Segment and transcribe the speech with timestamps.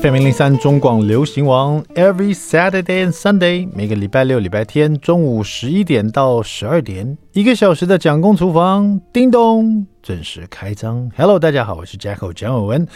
[0.00, 11.10] FM 零零三中广流行王，Every Saturday and Sunday，每个礼拜六、礼拜天中午十一点到十二点，一个小时的蒋公厨房，叮咚，正式开张。
[11.14, 12.88] Hello，大家好，我是 Jacko 蒋伟文。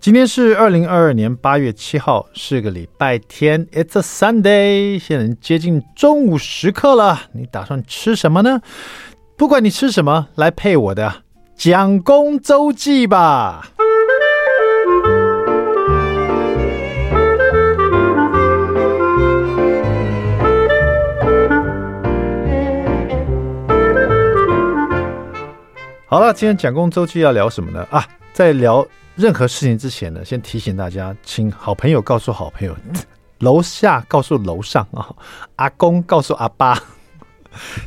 [0.00, 4.98] 今天是二零二二年八月七号，是个礼拜天，It's a Sunday。
[4.98, 8.60] 现在接近中午时刻了，你打算吃什么呢？
[9.36, 11.22] 不管你吃什么，来配我的
[11.54, 13.70] 蒋公周记吧。
[26.10, 27.86] 好了，今天蒋公周记要聊什么呢？
[27.88, 32.76] 啊，在聊任何事情之前呢，先提醒大家，请好朋友告诉好朋友，
[33.38, 35.14] 楼下告诉楼上啊，
[35.54, 36.76] 阿公告诉阿爸。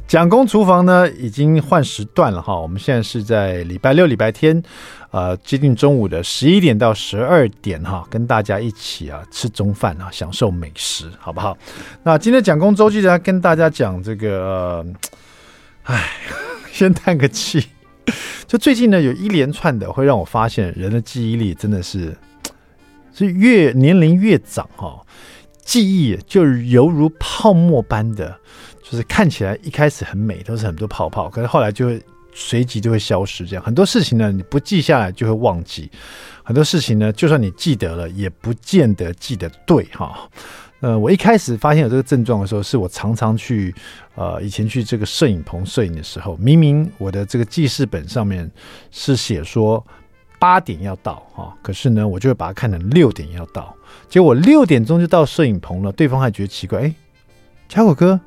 [0.07, 4.63] 蒋公厨房呢已经换时段了哈，我们现在是在礼拜六、礼拜天，
[5.11, 11.57] 呃，接近中午的十一点到十二点哈，跟大家一起啊吃中饭啊，享受美食，好不好？
[12.03, 14.85] 那今天蒋公周记呢，跟大家讲这个，
[15.83, 16.09] 哎、
[16.71, 17.67] 先叹个气。
[18.53, 22.15] 就最近呢，有一连串的会让我发现，人的记忆力真的是，
[23.11, 25.01] 是越年龄越长哈，
[25.65, 28.39] 记忆就犹如泡沫般的，
[28.83, 31.99] 就是看起来一开始很美，都是很多泡泡，可是后来就会
[32.31, 33.43] 随即就会消失。
[33.43, 35.89] 这样很多事情呢，你不记下来就会忘记；
[36.43, 40.29] 很多事情呢，就算你记得了，也不见得记得对哈。
[40.83, 43.73] 呃，我一开始发现有这个症状的时候，是我常常去，
[44.15, 48.51] 呃，以前去这个摄影棚摄影的时候，明明我的这个记事本上面
[48.91, 49.81] 是写说
[50.37, 53.73] 八点要到哈，可是呢，我就会把它看成六点要到，
[54.09, 56.93] 结果六点钟就到摄影棚了，对方还觉得奇怪，哎，
[57.69, 58.19] 嘉果哥，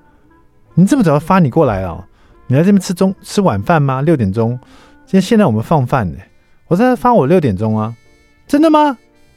[0.72, 2.08] 你这么早发你过来啊？
[2.46, 4.00] 你来这边吃中吃晚饭吗？
[4.00, 4.58] 六点钟，
[5.04, 6.18] 今天现在我们放饭呢，
[6.68, 7.94] 我在发我六点钟啊，
[8.48, 8.96] 真的吗？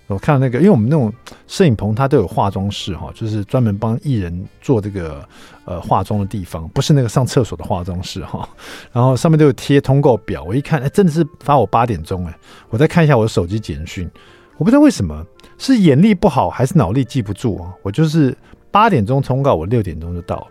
[0.09, 1.13] 我看到那个，因为我们那种
[1.47, 5.23] 摄影棚，它都有化妆室哈，就是专门帮艺人做这个
[5.65, 8.49] 呃化妆的地方，不是那个上厕所的化妆室哈。
[8.91, 12.35] 然后上面都有贴通告表，我一看，哎，真的是发我八点钟哎。
[12.69, 14.09] 我再看一下我的手机简讯，
[14.57, 15.23] 我不知道为什么
[15.59, 17.71] 是眼力不好还是脑力记不住啊。
[17.83, 18.35] 我就是
[18.71, 20.47] 八点钟通告，我六点钟就到。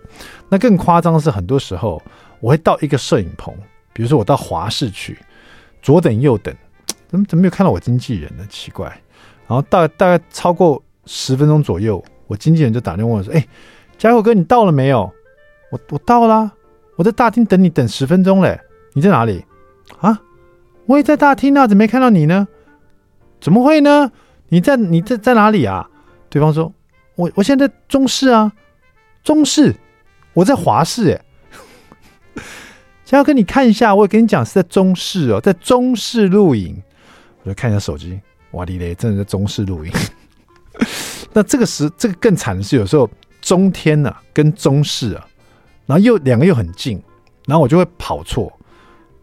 [0.48, 2.00] 那更夸张的是，很多时候
[2.38, 3.52] 我会到一个摄影棚，
[3.92, 5.18] 比如说我到华视去，
[5.82, 6.54] 左等右等，
[7.08, 8.46] 怎么怎么没有看到我经纪人呢？
[8.48, 8.96] 奇怪。
[9.48, 13.44] 然后大大概超过十分钟左右，我经纪人就打电话问我说：“哎，
[13.96, 15.10] 嘉禾哥，你到了没有？”
[15.72, 16.52] 我我到了，
[16.96, 18.60] 我在大厅等你等十分钟嘞。
[18.92, 19.44] 你在哪里？
[20.00, 20.20] 啊，
[20.86, 22.46] 我也在大厅啊，怎么没看到你呢？
[23.40, 24.10] 怎么会呢？
[24.48, 25.88] 你在你在在哪里啊？
[26.28, 26.72] 对方说
[27.16, 28.52] ：“我我现在在中视啊，
[29.22, 29.74] 中视，
[30.34, 31.10] 我在华视。”
[32.36, 32.42] 哎，
[33.04, 36.82] 嘉禾哥，你看一下，我也跟你讲是在中视哦，在中视录影。
[37.42, 38.20] 我就看一下手机。
[38.52, 39.92] 哇哩嘞，真的在中式录影。
[41.34, 43.08] 那这个时，这个更惨的是，有时候
[43.42, 45.26] 中天呢、啊、跟中式啊，
[45.86, 47.02] 然后又两个又很近，
[47.46, 48.52] 然后我就会跑错。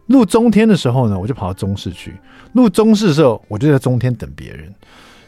[0.06, 2.12] 录中天的时候呢，我就跑到中式去；
[2.52, 4.72] 录中式的时候，我就在中天等别人。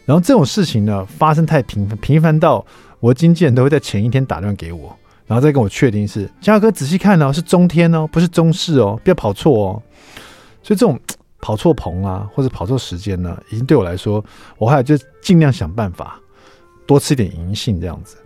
[0.05, 2.65] 然后这种事情呢，发生太频繁，频繁到
[3.01, 9.83] 我经纪人都会在前一天打电话给我，然后再跟我确定是嘉哥仔细看哦，是中天哦，不是中式哦，不要跑错哦。
[10.63, 10.99] 所以这种。
[11.41, 14.25] 跑错棚啊，或者跑错时间呢，已经对我来说，
[14.57, 16.21] 我后来就尽量想办法
[16.87, 18.17] 多吃点银杏这样子。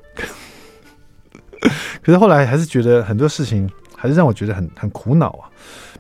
[2.02, 5.48] 可是后来还是觉得很多事情还是让我觉得很很苦恼啊。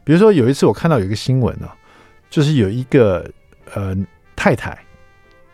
[0.02, 1.72] 比如说有一次我看到有一个新闻啊，
[2.28, 3.24] 就是有一个
[3.74, 3.94] 呃
[4.34, 4.76] 太太，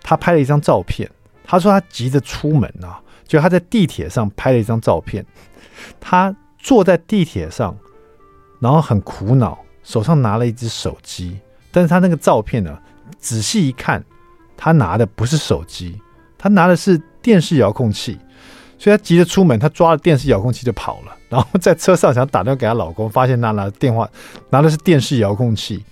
[0.03, 1.11] 她拍了一张照片，
[1.45, 5.27] 她说她急着出门啊，就她在地铁上拍了一张照片，
[6.01, 7.77] 她坐在地铁上，
[8.61, 11.39] 然后很苦恼，手上拿了一只手机。
[11.71, 12.79] 但是他那个照片呢，
[13.19, 14.03] 仔细一看，
[14.57, 16.01] 他拿的不是手机，
[16.37, 18.19] 他拿的是电视遥控器，
[18.79, 21.15] 所以他急着出门，他抓了电视遥控器就跑了。
[21.29, 24.09] 然后在车上想打电话给她老公，发现他拿电话
[24.49, 25.85] 拿的是电视遥控器，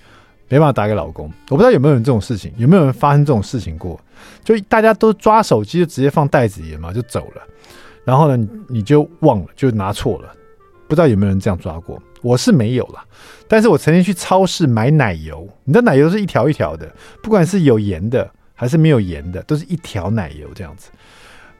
[0.48, 1.31] 没办法打给老公。
[1.50, 4.00] 我不知道有没有人这种事情，有没有人发生这种事情过？
[4.42, 7.42] 就大家都抓手机就直接放袋子里嘛，就走了。
[8.03, 10.33] 然后呢，你就忘了，就拿错了。
[10.89, 12.01] 不知道有没有人这样抓过？
[12.27, 13.05] 我是没有啦，
[13.47, 16.91] 但是我曾经去超市买奶油，你的奶油是一条一条的，
[17.23, 20.91] 不管是有盐的还是没有盐的，都是一条奶油这样子。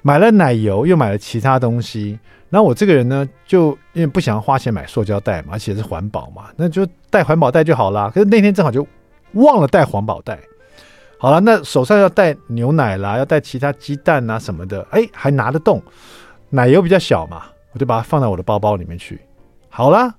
[0.03, 2.19] 买了奶油，又买了其他东西，
[2.49, 8.11] 那我这个人呢，就因为不想要花钱买塑胶袋嘛，而且是环保嘛，那就带环保袋就好啦。
[8.13, 8.85] 可是那天正好就
[9.35, 10.37] 忘了带环保袋，
[11.19, 15.81] 好了，那手上要带牛奶啦，要带其他鸡蛋啊什么的，哎，还拿得动，
[16.51, 17.45] 奶油比较小嘛。
[17.73, 19.21] 我就把它放到我的包包里面去。
[19.69, 20.13] 好了，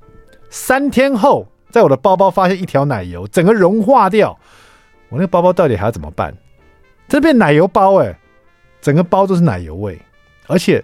[0.50, 4.38] 三天后，在我的包包发现一条奶油，整个融化掉。
[5.10, 6.34] 我那个包包到底还要怎么办？
[7.08, 8.18] 这变奶油包哎、
[8.82, 9.98] 整个包都是奶油味，
[10.48, 10.84] 而且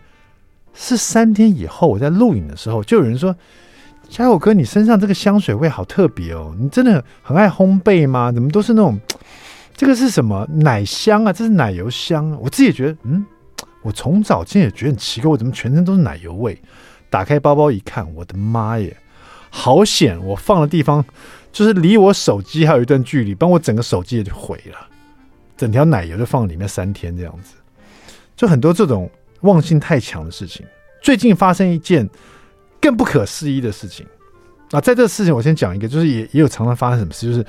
[0.74, 3.36] 是三天以后我在录影的时候，就有人说
[4.08, 8.32] ：“家友哥，你身上这个香水味好特别哦，你真的很爱烘焙吗？
[8.32, 8.98] 怎么都是那种
[9.76, 11.34] 这个是什么奶香啊？
[11.34, 13.26] 这是奶油香啊。”我自己也觉得，嗯，
[13.82, 16.58] 我从早今天也觉得很奇怪，我怎么全身都是奶油味？
[17.10, 18.96] 打开包包一看，我的妈耶，
[19.56, 20.20] 好险！
[20.26, 21.06] 我放的地方
[21.52, 24.88] 就是离我手机还有一段距离，帮我整个手机也就毁了。
[25.56, 27.54] 整条奶油就放里面三天这样子，
[28.36, 29.08] 就很多这种
[29.42, 30.66] 忘性太强的事情。
[31.04, 32.10] 最近发生一件
[32.82, 34.04] 更不可思议的事情
[34.72, 37.46] 啊，在这个事情我先讲一个，就是也也有常常发生什么事，就是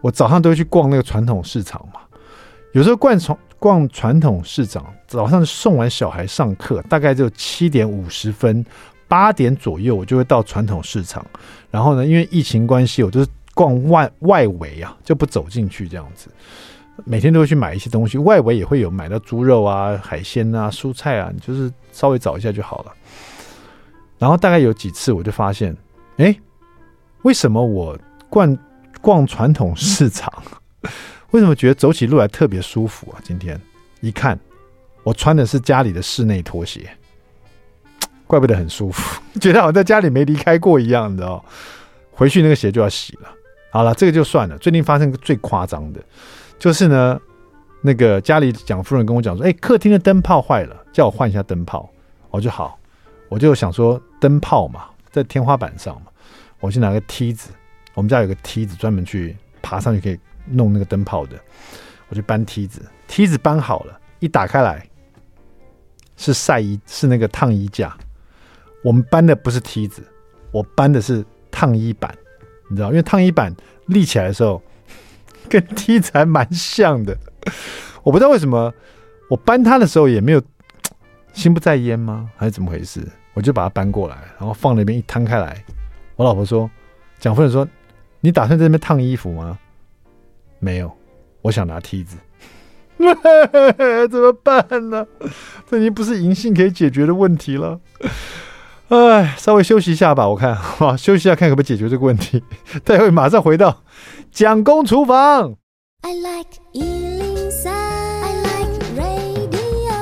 [0.00, 2.00] 我早上都会去逛那个传统市场嘛，
[2.72, 8.66] 有时候逛传逛传统市场，早上送完小孩上课，大概就七点五十分。
[9.14, 11.24] 八点左右，我就会到传统市场。
[11.70, 16.28] 然后呢，因为疫情关系，我就是逛外外围啊，就不走进去这样子。
[17.04, 22.92] 每天都会去买一些东西，外围也会有买到猪肉啊、海鲜啊、蔬菜啊，你就是稍微找一下就好了。
[24.18, 25.76] 然后大概有几次，我就发现，
[26.16, 26.36] 哎，
[27.22, 27.96] 为什么我
[28.28, 28.58] 逛
[29.00, 30.42] 逛传统市场，
[31.30, 33.22] 为什么觉得走起路来特别舒服啊？
[33.22, 33.60] 今天
[34.00, 34.36] 一看，
[35.04, 36.90] 我穿的是家里的室内拖鞋。
[38.26, 41.44] 怪不得很舒服， 觉得好像在家里没离开过一样，你知道？
[42.12, 43.28] 回去那个鞋就要洗了。
[43.70, 44.56] 好了，这个就算了。
[44.58, 46.00] 最近发生个最夸张的，
[46.58, 47.20] 就是呢，
[47.82, 51.90] 那个家里蒋夫人跟我讲说：“哎，客厅的灯泡坏了，叫我换一下灯泡。”
[52.30, 52.78] 我就好，
[53.28, 56.06] 我就想说灯泡嘛，在天花板上嘛，
[56.60, 57.50] 我去拿个梯子，
[57.94, 61.36] 我们家有个梯子专门去爬上去可以弄那个灯泡的，
[62.08, 64.84] 我去搬梯子，梯子搬好了，一打开来
[66.16, 67.96] 是晒衣，是那个烫衣架。
[68.84, 70.06] 我们搬的不是梯子，
[70.52, 72.14] 我搬的是烫衣板，
[72.68, 73.52] 你知道，因为烫衣板
[73.86, 74.62] 立起来的时候
[75.48, 77.16] 跟梯子还蛮像的。
[78.02, 78.72] 我不知道为什么
[79.30, 80.42] 我搬它的时候也没有
[81.32, 82.28] 心不在焉吗？
[82.36, 83.00] 还是怎么回事？
[83.32, 85.64] 我就把它搬过来，然后放那边一摊开来。
[86.16, 86.70] 我老婆说
[87.18, 87.66] ：“蒋夫人说，
[88.20, 89.58] 你打算在那边烫衣服吗？”
[90.60, 90.94] 没有，
[91.42, 92.16] 我想拿梯子。
[94.08, 95.04] 怎么办呢？
[95.68, 97.80] 这已经不是银杏可以解决的问题了。
[98.88, 102.42] 哎，稍微休息一下吧，我看，好，休息一下，看可不可以解决这个问题。
[102.84, 103.82] 待会马上回到
[104.30, 105.54] 蒋公厨房。
[106.02, 109.94] I like 103, I like radio.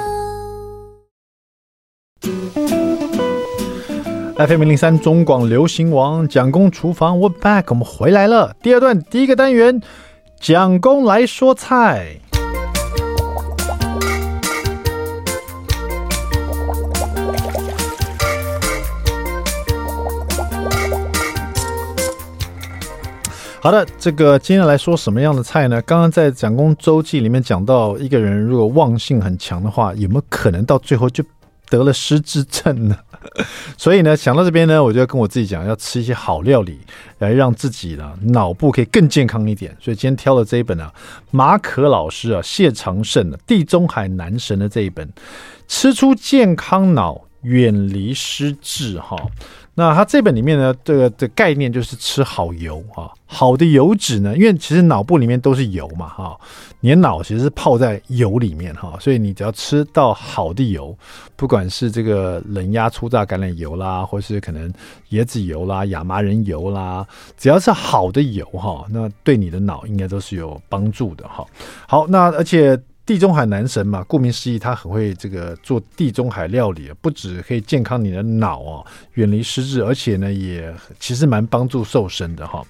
[4.34, 8.56] FM 103中广流行王蒋公厨房，We're back，我们回来了。
[8.60, 9.80] 第二段第一个单元，
[10.40, 12.16] 蒋公来说菜。
[23.62, 25.80] 好的，这个今天来说什么样的菜呢？
[25.82, 31.22] 刚刚在蒋公周记里面讲到，一个人如果忘性很强的话，有没有可能到最后就
[31.70, 32.98] 得了失智症呢？
[33.78, 36.80] 所以呢，想到这边呢，我就要跟我自己讲，要吃一些好料理，
[37.20, 39.72] 来让自己呢脑部可以更健康一点。
[39.78, 40.92] 所以今天挑了这一本啊，
[41.30, 45.08] 马可老师啊，谢长胜的地中海男神的这一本，
[45.68, 49.16] 吃出健康脑，远离失智哈。
[49.74, 56.38] 那它这本里面呢，这个的概念就是吃好油啊，好的油脂呢，因为其实脑部里面都是油嘛哈，
[56.80, 60.94] 你的脑其实是泡在油里面哈，所以你只要吃到好的油，
[61.36, 64.70] 不管是这个冷压粗榨橄榄油啦，或是可能
[65.12, 67.06] 椰子油啦、亚麻仁油啦，
[67.38, 71.46] 只要是好的油哈，那对你的脑应该都是有帮助的哈。
[71.88, 72.78] 好，那而且。
[73.04, 82.64] 地中海男神嘛，顾名思义，他很会这个做地中海料理，不止可以健康你的脑哦，远离失智，而且呢，也其实蛮帮助瘦身的哈。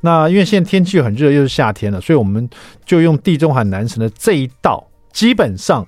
[0.00, 2.48] 那因为现在天气很热，又是夏天了，所以我们
[2.84, 5.86] 就用地中海男神的这一道，基本上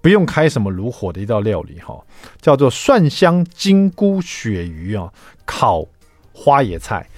[0.00, 2.04] 不用开什么炉火的一道料理哈，
[2.40, 5.12] 叫做蒜香金菇鳕鱼啊，
[5.46, 5.86] 烤
[6.32, 7.08] 花椰菜。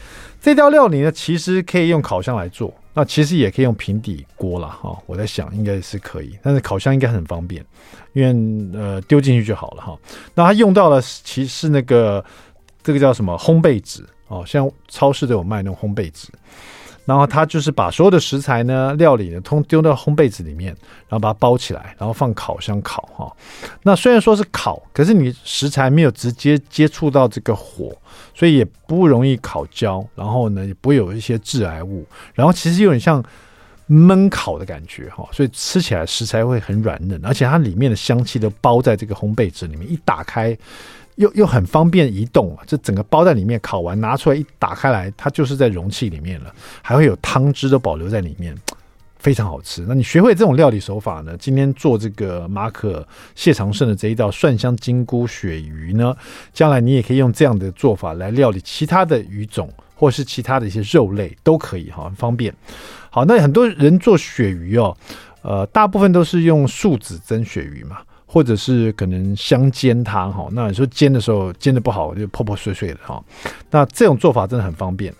[0.42, 2.75] 这道料理呢，其实可以用烤箱来做。
[2.92, 7.64] 那其实也可以用平底锅了哈，我在想应该是可以，但是烤箱应该很方便，
[8.12, 9.99] 因为呃丢进去就好了哈。
[10.35, 12.25] 那它用到了其实是那个
[12.82, 16.28] 这个叫什么烘焙纸哦，像超市都有卖那种烘焙纸。
[17.10, 20.68] 然后他就是把所有的食材呢、料理呢，通丢到烘焙纸里面，
[21.08, 23.36] 然后把它包起来，然后放烤箱烤哈。
[23.82, 27.92] 那虽然说是烤，可是你食材没有直接接触到这个火，
[28.32, 30.06] 所以也不容易烤焦。
[30.14, 32.06] 然后呢，也不会有一些致癌物。
[32.32, 33.20] 然后其实有点像
[33.88, 40.56] 焖烤的感觉哈，所以吃起来食材会很软嫩，而且它里面的香气都包在这个烘焙纸里面，一打开。
[41.20, 42.56] 又又很方便移动！
[42.66, 48.56] 这整个包在里面，烤完拿出来一打开来，它就是在容器里面了，还会有汤汁都保留在里面，
[49.18, 49.84] 非常好吃。
[49.86, 51.36] 那你学会这种料理手法呢？
[51.38, 56.16] 今天做这个马可谢长胜的这一道蒜香金菇鳕鱼呢，
[56.54, 62.54] 将来你也可以用这样的做法来料理其他的鱼种，或是其他的一些肉类都可以哈，很方便。
[63.10, 64.96] 好，那很多人做鳕鱼哦，
[65.42, 67.98] 呃，大部分都是用树脂蒸鳕鱼嘛，
[68.32, 70.46] 或者是可能香煎它哈。
[70.52, 73.20] 那你说煎的时候煎的不好，就破破碎碎的哈。
[73.70, 75.12] 那这种做法真的很方便，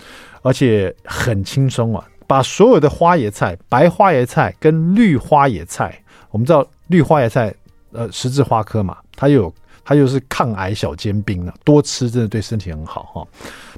[0.43, 2.07] 而且很轻松啊。
[2.29, 6.01] 把所有的花椰菜、白花椰菜跟绿花椰菜，
[6.31, 7.53] 我们知道绿花椰菜，
[7.91, 9.53] 呃，十字花科嘛，它有
[9.85, 13.27] 它又是抗癌小尖兵呢，多吃真的对身体很好哈。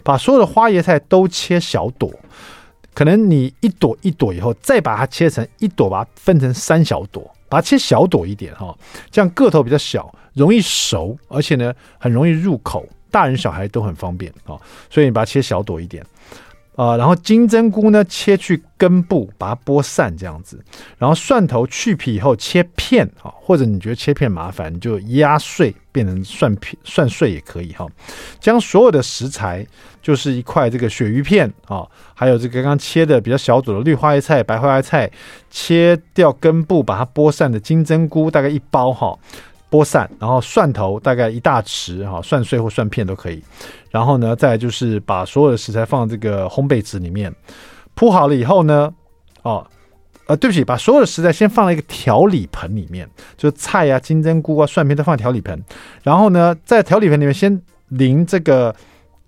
[0.02, 2.12] 把所有的花椰菜都切小朵，
[2.92, 8.74] 可能你一朵一朵以后，再把它切成一朵，把它分成三小朵，把它切小朵一点哈，
[9.10, 14.56] 这样个头比较小，容易熟，而且呢很容易入口，大人小孩都很方便啊，
[14.88, 16.02] 所以你把它切小朵一点。
[16.74, 20.58] 啊、然后金针菇呢，切去根部，把它剥散这样子。
[20.96, 27.86] 然后蒜头去皮以后切片啊，或者你觉得切片麻烦，你就压碎变成蒜片、蒜碎也可以哈。
[28.40, 29.66] 将所有的食材，
[30.00, 35.10] 就是一块这个鳕鱼片啊，还有这个刚刚切的比较小朵的绿花椰菜、白花椰菜，
[35.50, 39.18] 切掉根部，把它剥散的金针菇大概一包哈。
[39.72, 43.42] 剥散，然后蒜头大概一大匙哈，蒜碎或蒜片都可以。
[43.90, 47.34] 然后呢，再就是把所有的食材放这个烘焙纸里面，
[47.94, 48.92] 铺好了以后呢，
[49.40, 49.66] 哦，
[50.26, 55.58] 呃，对不起，把所有的食材先放在一个调理盆里面，就是菜啊、金针菇啊、蒜片都放调理盆。
[56.02, 58.74] 然后呢，在调理盆里面先淋这个。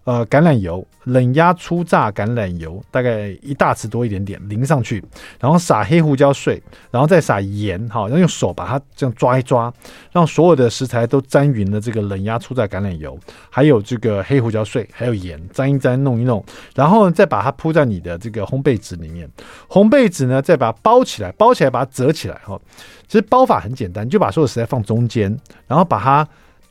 [0.04, 5.02] 呃，橄榄油，冷压初榨橄榄油，大概一大匙多一点点，淋上去，
[5.40, 9.72] 然后撒黑胡椒碎，然后再撒盐，哈，然后用手把它这样抓一抓，
[10.12, 13.18] 让所有的食材都沾匀了这个冷压初榨橄榄油，
[13.48, 16.44] 还有这个黑胡椒碎，还有盐，沾一沾，弄一弄，
[16.74, 19.26] 然后再把它铺在你的这个烘焙纸里面，
[19.70, 22.60] 烘焙纸呢，再把它包起来，包起来把它折起来，哈，
[23.08, 25.34] 其实包法很简单，就把所有食材放中间，
[25.66, 26.28] 然后把它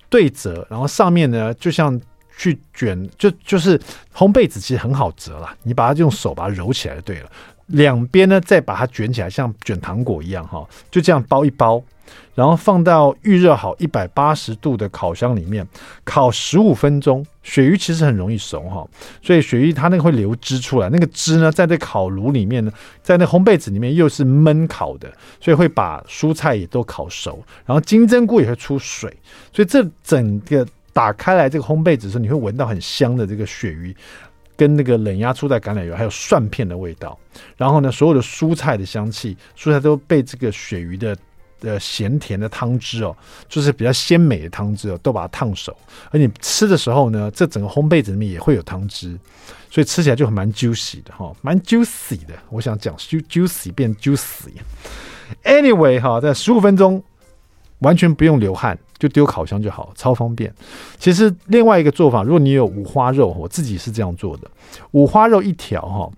[0.07, 1.99] 对折，然后上面呢，就像。
[2.37, 3.77] 去卷就就是
[4.13, 7.29] 烘焙纸其实很好折啦，你把它用手把它揉起来就对了。
[7.67, 11.81] 两边呢再把它卷起来，像卷糖果一样哈，就这样包一包，
[12.35, 15.65] 然后放到预热好一百八十度的烤箱里面
[16.03, 17.25] 烤十五分钟。
[17.41, 18.85] 鳕鱼其实很容易熟哈，
[19.21, 22.71] 所以鳕鱼它那个会流汁出来，那个汁呢在这烤炉里面呢，
[23.01, 29.09] 在那烘焙纸里面又是焖烤的，所以会把蔬菜也都烤熟，然后金针菇也会出水，
[29.53, 30.67] 所以这整个。
[30.93, 33.95] 打开来这个烘焙纸的时候，你会闻到很香的这个鳕鱼，
[34.55, 37.17] 跟那个冷压初榨橄榄油，还有蒜片的味道。
[37.57, 41.17] 然后呢，所有的蔬菜的香气，蔬菜都被这个鳕鱼的
[41.61, 43.15] 呃咸甜的汤汁哦，
[43.49, 45.75] 就是比较鲜美的汤汁哦，都把它烫熟。
[46.11, 49.17] 而你吃的时候呢，这整个烘焙纸里面也会有汤汁，
[49.71, 52.35] 所以吃起来就很蛮 juicy 的哈，蛮 juicy 的。
[52.49, 54.51] 我想讲 juicy 变 juicy。
[55.43, 57.03] Anyway 哈，在十五分钟
[57.83, 58.75] 完全不用流汗。
[58.99, 60.53] 就丢烤箱就好，超方便。
[60.97, 64.49] 其实另外一个做法，如果你有五花肉，我自己是这样做的：
[64.91, 66.09] 五花肉一条哈，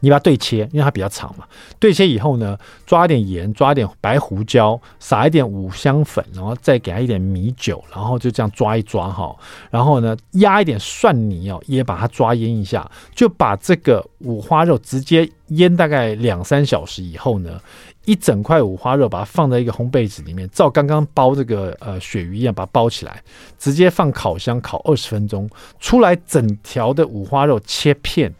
[0.00, 1.44] 你把它对切，因为它比较长嘛。
[1.78, 9.36] 对切以后呢，抓一点盐，抓一点白胡椒，撒一点五香粉，然后再给它一点米酒，然后就这样抓一抓哈。
[9.70, 17.60] 然后呢，压一点蒜泥哦，也把它抓腌一下，就把这个五花肉直接腌大概两三小时以后呢。
[18.04, 23.22] 一整块五花肉，把它放在一个烘焙纸里面，照刚刚包这个呃鳕鱼一样，把它包起来，
[23.58, 28.32] 直接放烤箱烤二十分钟，出来整条的五花肉切片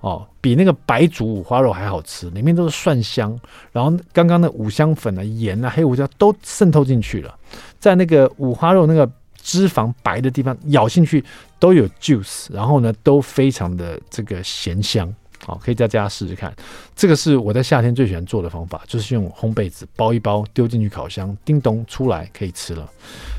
[0.00, 3.38] 哦，比那个白煮五花肉还好吃，里面都是蒜香，
[3.72, 7.38] 然后刚刚的五香粉啊、盐啊、黑胡椒都渗透进去了，
[7.78, 9.10] 在那个五花肉那个
[9.42, 11.22] 脂肪白的地方咬进去
[11.58, 15.14] 都有 juice，然后呢都非常的这个咸香。
[15.44, 16.54] 好，可以在家试试看。
[16.94, 22.86] 这个是我在夏天最喜欢做的方法，就是用烘焙纸包一包，丢进去烤箱，叮咚出来可以吃了，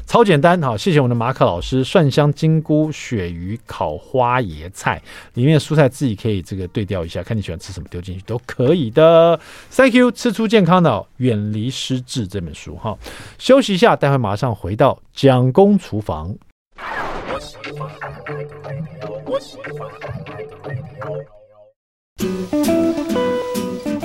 [0.08, 0.60] 超简单。
[0.62, 5.02] 好，谢谢我们的马可老师，蒜香金菇鳕鱼烤花椰菜，
[5.36, 9.40] 里面的蔬菜自己可以这个对调一下，看你喜欢吃什么，丢进去都可以的。
[9.70, 12.76] Thank you，吃出健康的，远离失智这本书。
[12.78, 12.98] 哈，
[13.38, 16.36] 休息一下，待会马上回到蒋公厨房。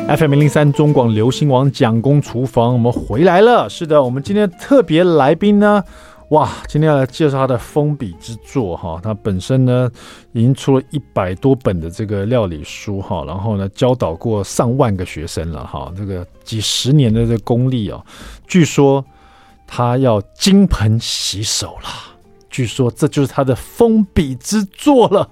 [0.09, 3.69] FM 零零三中广流行网蒋公厨房，我们回来了。
[3.69, 5.83] 是的，我们今天特别来宾呢，
[6.29, 9.01] 哇，今天要来介绍他的封笔之作哈。
[9.03, 9.91] 他本身呢
[10.33, 18.01] 已经出了一百多本的这个料理书哈，然后呢教导过上万个学生了哈，这个几十年的这个功力啊，
[18.47, 19.05] 据说
[19.67, 21.89] 他要金盆洗手了，
[22.49, 25.29] 据说这就是他的封笔之作了，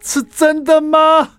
[0.00, 1.32] 是真的吗？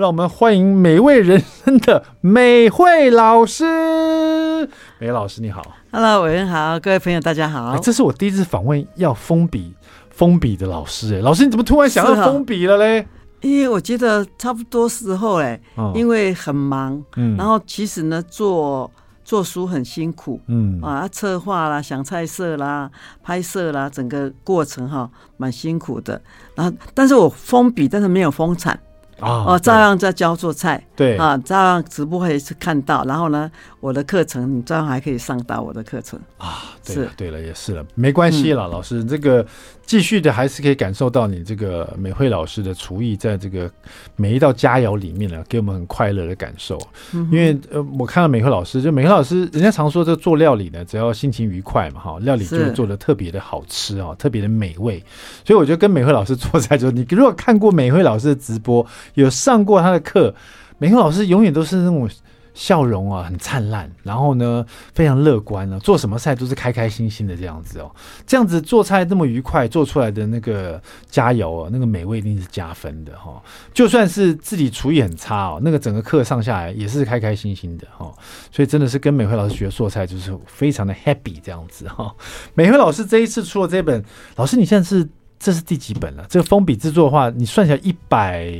[0.00, 4.66] 让我们欢迎美味人生的美慧老师。
[4.98, 7.76] 美慧老师你好，Hello，伟恩好，各位朋友大家好。
[7.76, 9.74] 这是我第一次访问要封笔
[10.08, 13.06] 封笔的老师，哎，老师你怎么突然想要封笔了嘞？
[13.42, 15.60] 因为我觉得差不多时候哎，
[15.94, 18.90] 因为很忙，嗯，然后其实呢做
[19.22, 22.90] 做书很辛苦，嗯啊，策划啦、想菜色啦、
[23.22, 26.18] 拍摄啦，整个过程哈蛮辛苦的。
[26.54, 28.80] 然后，但是我封笔，但是没有封产。
[29.20, 31.16] 哦，照样在教做菜，对。
[31.16, 33.50] 啊，照样直播也是看到，然后呢，
[33.80, 36.76] 我的课程你照样还可以上到我的课程啊。
[36.84, 39.44] 对了，对了，也是了，没关系了，老师，这个
[39.84, 43.70] 继续的还是可以感受到你这个美惠老师的厨艺，在这个
[44.16, 46.78] 每一道佳肴里面呢，给我们很快乐的感受。
[47.12, 55.02] 因为呃，我看到美惠老师，就美惠老师，人家常说这做料理呢，只要心情愉快嘛，哈，料理就会做的特别的好吃啊，特别的美味。
[55.44, 58.84] 所以我觉得跟美惠老师做菜，就是你如果看过美惠老师的直播，
[59.14, 60.34] 有上过他的课，
[60.78, 62.08] 美惠老师永远都是那种。
[62.54, 67.90] 笑容啊，很灿烂，然后呢，非常乐观啊，做什么菜都是开开心心的这样子哦。
[68.26, 73.42] 这样子做菜这么愉快，做出来的那个佳肴啊，那个美味一定是加分的哈。
[73.72, 78.12] 就算是自己厨艺很差哦，那个整个课上下来也是开开心心的哈。
[78.50, 82.14] 所以真的是跟美惠老师学做菜，就是非常的 happy 这样子哈。
[82.54, 84.04] 美惠老师这一次出了这本，
[84.36, 85.08] 老师你现在是。
[85.40, 86.26] 这是第几本了？
[86.28, 88.52] 这个封笔制作的话，你算起来一百，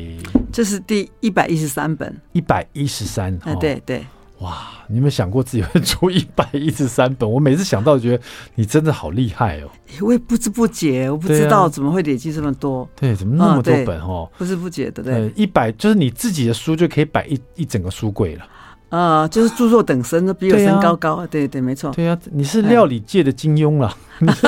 [0.50, 3.38] 这是第一百一十三本，一百一十三。
[3.42, 4.02] 哎，对对，
[4.38, 4.68] 哇！
[4.88, 7.30] 你有没有想过自己会出 一百一十三本？
[7.30, 9.68] 我每次想到，觉得你真的好厉害哦！
[10.00, 12.88] 我也不知不觉，我不知道怎么会累积这么多。
[12.96, 14.26] 对，怎么那么多本哦？
[14.38, 18.46] 不知不觉的，对，一百就是你自己的书就可以摆一一整个书柜了。
[18.90, 21.24] 啊，就是著作等身，比我身高高。
[21.28, 21.92] 对对，没错。
[21.92, 24.46] 对呀，你是料理界的金庸了， 你是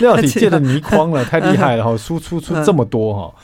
[0.00, 1.94] 料理界的倪匡了，太厉害了哈！
[1.98, 3.34] 输出出这么多哈，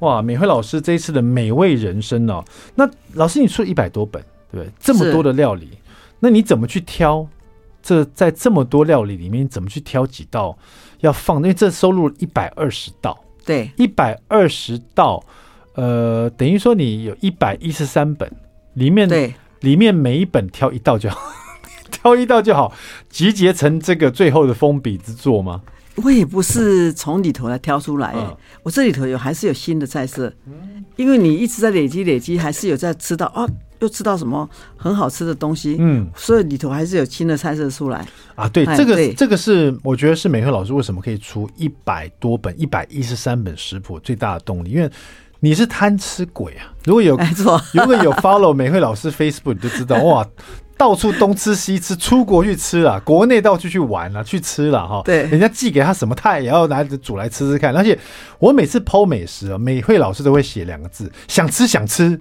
[0.00, 0.20] 哇！
[0.20, 4.20] 美惠老师这一次的美味人生哦，那老师你出了一百多本，
[4.50, 4.72] 对不对？
[4.80, 5.70] 这么多的料理，
[6.18, 7.24] 那你怎么去挑？
[7.80, 10.58] 这在这么多料理里面，怎么去挑几道
[11.02, 11.36] 要放？
[11.36, 13.16] 因为这收录一百二十道，
[13.46, 15.22] 对，一百二十道，
[15.74, 18.28] 呃，等于说你有一百一十三本
[18.72, 19.32] 里面对。
[19.64, 21.18] 里面每一本挑一道就好，
[21.90, 22.72] 挑一道就好，
[23.08, 25.62] 集结成这个最后的封笔之作吗？
[25.96, 30.32] 我也不是从里头来挑出来，嗯、我这里头有还是有新的菜色，
[30.96, 33.48] 因为你一直在累积累积，还是有在吃到啊，
[33.78, 38.48] 又吃到什么很好吃的东西，嗯，所以里头还是有新的菜色出来啊。
[38.48, 44.90] 对，这个这个是我觉得是美惠老师为什么可以出一百多本、一百一十三本食谱最大的动力，因为。
[45.44, 46.72] 你是贪吃鬼啊！
[46.86, 47.20] 如果有
[47.74, 50.26] 如果有 follow 美慧老师 Facebook，你就知道哇。
[50.76, 55.02] 到处东吃西吃，出国去吃了，国内到处去玩了，去吃了哈。
[55.04, 57.74] 对，人家寄给他什么，他也要拿着煮来吃吃看。
[57.74, 57.98] 而且
[58.38, 62.18] 我每次 po 美食啊，美慧老师都会写两个字：想吃想吃。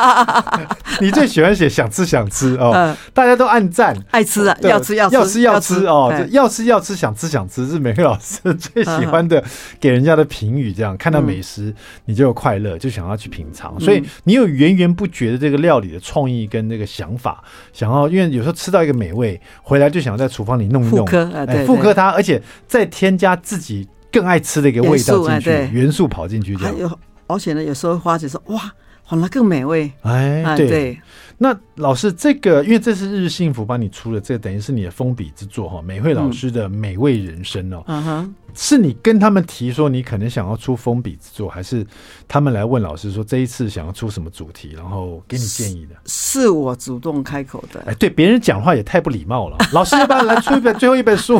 [1.00, 9.44] 你最喜欢写想吃想吃哦，大家都按赞，爱吃啊，要吃要要吃要吃哦，要吃要吃想吃想吃是美慧老师最喜欢的
[9.78, 10.72] 给人家的评语。
[10.72, 11.74] 这样看到美食
[12.06, 17.44] 你就有快乐，就想要去品尝，所以你有源源不绝的这个料理的创意跟那个想法。
[17.76, 26.90] 想要，因为有时候吃到一个美味，回来就想要在厨房里弄一弄，哎，复刻它，而且再添加自己更爱吃的一个味道进去，元素跑进去，还有，
[27.26, 28.72] 而且呢，有时候花姐说，哇，
[29.04, 30.98] 反而更美味，哎，对。
[31.36, 37.84] 那老师，这个因为这是日幸福帮你出的，这个等于是你的封笔之作哈，美惠老师的美味人生哦。
[37.88, 38.34] 嗯哼。
[38.58, 41.86] 是你跟他们提说你可能想要出封笔之作，还是
[42.26, 45.94] 他们来问老师说这一次想要出什么主题，然后给你建议的？
[46.06, 47.82] 是，是我主动开口的。
[47.86, 49.58] 哎，对，别人讲话也太不礼貌了。
[49.72, 51.38] 老师要不要来出一本最后一本书？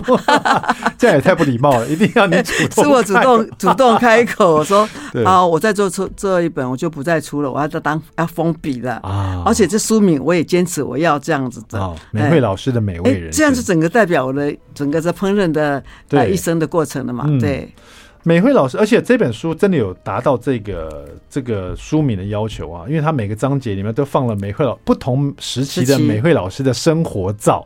[0.98, 2.85] 这样也太不礼貌了，一定要你主动。
[2.85, 4.87] 是我主动 主动开口我说
[5.24, 9.42] 啊，我再做出这一本，我就不再出了，我要再当要封笔了啊！
[9.46, 11.79] 而且这书名我也坚持我要这样子的。
[11.79, 17.05] 哦，美慧老师的美味人生，这样子整个代表我的整个在烹饪的对一生的过程。
[17.12, 17.68] 嗯，对，
[18.22, 27.64] 美惠老师，而且这本书真的有达到这个这个书名的要求啊，因为它每个章节里面都放了美惠老不同时期的美惠老师的生活照，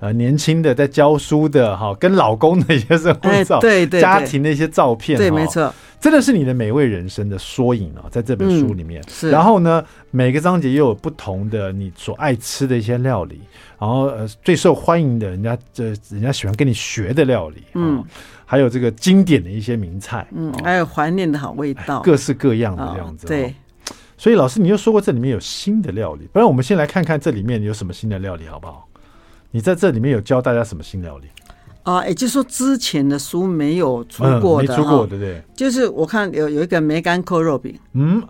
[0.00, 9.02] 呃，年轻的在教书的哈，跟老公的一些生活照，对对，家庭的一些照片，对，没错，真的是你的美味人生的缩影啊，在这本书里面。
[9.08, 13.40] 是，然后呢，每个章节又有不同的你所爱吃的一些料理，
[13.78, 18.04] 然后呃，最受欢迎的人家这人家喜欢跟你学的料理，嗯。
[18.50, 23.24] 还有这个经典的一些名菜，嗯，还有怀念的好味道，各式各样的这样子。
[23.24, 23.54] 哦、对，
[24.18, 28.88] 所以老师，你又说过这里面有新的料理，不然我们先来看看这里面有什么新的料理，好不好？
[29.52, 31.28] 你在这里面有教大家什么新料理？
[31.84, 35.40] 啊，也就是说之前的书没有出过的，嗯、没出过，对不对？
[35.54, 38.20] 就是我看有有一个梅干扣肉饼，嗯，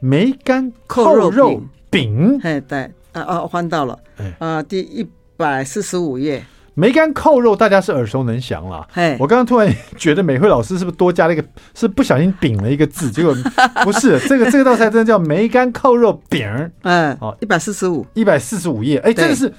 [0.00, 2.36] 梅干扣肉饼。
[2.42, 2.80] 哎，对，
[3.12, 3.96] 啊啊，翻到了，
[4.40, 6.44] 啊，第一百四十五页。
[6.78, 8.86] 梅干扣肉，大家是耳熟能详了。
[8.92, 13.10] 嘿，我刚刚突然觉得美惠老师是不是多加了一个，是不小心饼了一个字？
[13.10, 13.34] 结果
[13.82, 16.48] 不是，这个这个道菜真的叫梅干扣肉饼。
[16.82, 18.98] 嗯，哦，一百四十五，一百四十五页。
[18.98, 19.52] 哎，真的是，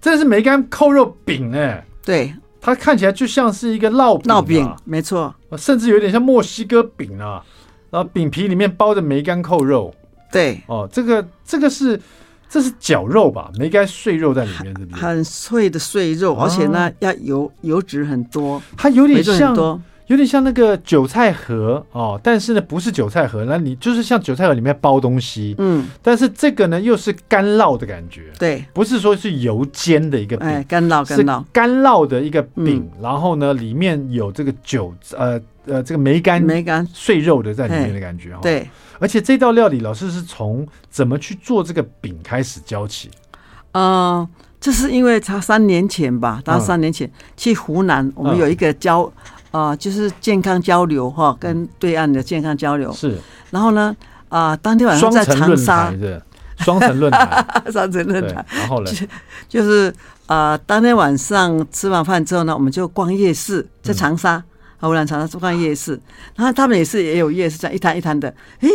[0.00, 1.86] 真的是梅干扣肉饼哎。
[2.04, 7.44] 对，它看起来就像是一个烙烙饼，没错，甚至有点像墨西哥饼啊。
[7.90, 9.94] 然后饼皮里面包着梅干扣肉。
[10.32, 12.00] 对，哦，这个这个是。
[12.48, 13.50] 这是绞肉吧？
[13.58, 14.74] 没该碎肉在里面？
[14.92, 18.62] 很脆的碎肉，而且呢，要油油脂很多。
[18.76, 19.54] 它有点像，
[20.06, 25.54] 有点像那个韭菜盒哦，但是呢，不是韭菜盒，那你就是像韭菜盒里面包东西。
[25.58, 28.30] 嗯，但是这个呢，又是干烙的感觉。
[28.38, 38.36] 对，不是说是油煎的一个饼，哎，干烙干烙干烙的一个饼，然后呢，里面有这个韭呃呃这个梅干梅干碎肉的在里面的感觉。
[38.40, 38.68] 对。
[38.98, 43.10] 而且这道料理，老师是从怎么去做这个饼开始教起？
[43.72, 44.26] 嗯，
[44.58, 49.12] 这是因为他三年前吧，他三年前去湖南，我们有一个交
[49.56, 53.16] 啊、呃，就是健康交流哈，跟对岸的健康交流是。
[53.50, 53.96] 然后呢，
[54.28, 55.94] 啊、呃，当天晚上在长沙，
[56.58, 58.44] 双层论坛， 双层论坛。
[58.50, 58.90] 然后呢，
[59.48, 59.90] 就是
[60.26, 64.36] 啊、呃，当天晚上吃完饭之后呢，我们就逛夜市，在长沙。
[64.36, 64.44] 嗯
[64.78, 65.98] 湖南长沙逛夜市，
[66.36, 68.28] 然后他们也是也有夜市，这样一摊一摊的。
[68.60, 68.68] 诶，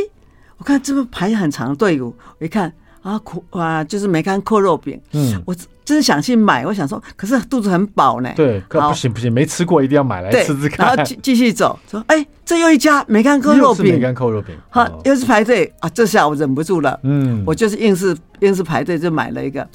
[0.57, 4.99] 我看这么排很长的队伍，我一看啊，苦啊，就是梅干扣肉饼。
[5.13, 8.31] 嗯，我真是想去买，我想说，可是肚子很饱呢。
[8.35, 10.87] 对，可不行不行，没吃过一定要买来吃吃看。
[10.87, 14.55] 然后继继续走，说，哎，这又一家梅干扣肉饼，梅干扣肉饼。
[14.69, 16.99] 好，又是排队啊，这下我忍不住了。
[17.03, 19.67] 嗯，我就是硬是硬是排队就买了一个，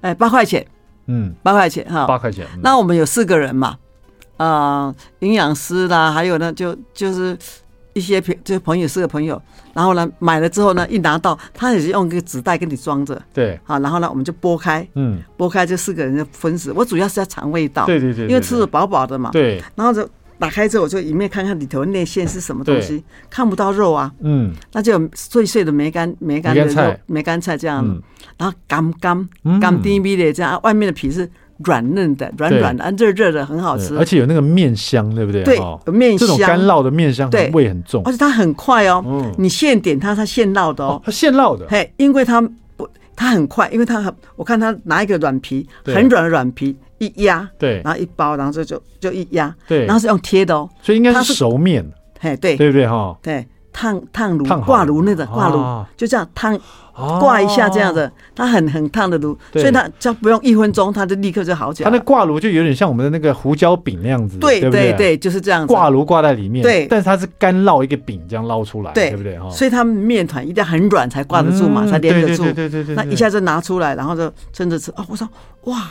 [0.00, 0.64] 哎，八块钱。
[1.06, 2.46] 嗯，八块钱哈，八块钱。
[2.62, 3.76] 那我们有四个人嘛。
[4.36, 7.38] 啊，营养、呃、师啦，还有呢，就就是
[7.94, 9.40] 一些朋，就朋友，四个朋友，
[9.72, 16.72] 然后呢，买了之后呢，一拿到，他也是用个纸袋给你装着，对，好，然后呢，我们就剥开，嗯，剥开这四个人的分子。
[16.72, 27.84] 我主要是要尝味道，对对对，因为吃的饱饱的嘛，对，然后就打开之后，我就里面看看里头内馅是什么东西，看不到肉啊，嗯，那就有碎碎的梅干梅干的肉，梅干菜这样，
[28.36, 29.28] 然后干干
[29.60, 31.30] 干滴滴的这样，外面的皮是。
[31.58, 35.44] 软嫩的，软软的，热热的，很好吃，而且有那个面香，对不对？
[35.44, 39.32] 对，有面香，这种干烙的面香，对，味很重，而且它很快哦。
[39.38, 41.66] 你现点它，它现烙的哦，它现烙的。
[41.68, 42.40] 嘿，因为它
[42.76, 51.84] 不，它很快，因为它很，我看它拿一个软皮，很软的软皮一压，对，然后一包，然后就就就一压，对，然后是用贴的哦，所以应该是熟面，
[52.18, 52.86] 嘿，对，对不对？
[52.86, 53.16] 哈？
[53.22, 56.58] 对，烫烫炉挂炉那种挂炉，就这样烫。
[57.18, 61.90] 挂一下这样的，它很很烫的炉，所以它就不用一分钟，它就立刻就好起来。
[61.90, 65.66] 它那挂炉就有点像我们的那个胡椒饼那样子，对对对，就是这样。
[65.66, 69.36] 挂炉挂在里面，对，但是它是干烙一个饼这样捞出来，对不对？
[69.50, 72.44] 所以它面团一定要很软才挂得住嘛，才连得住。
[72.44, 75.04] 对对对对，那一下就拿出来，然后就趁着吃啊！
[75.08, 75.28] 我说
[75.64, 75.82] 哇，